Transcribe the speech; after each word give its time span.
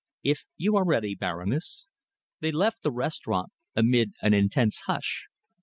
"If 0.23 0.47
you 0.57 0.75
are 0.77 0.83
ready, 0.83 1.13
Baroness." 1.13 1.85
They 2.39 2.51
left 2.51 2.81
the 2.81 2.89
restaurant 2.91 3.51
amid 3.75 4.13
an 4.23 4.33
intense 4.33 4.79
hush. 4.87 5.27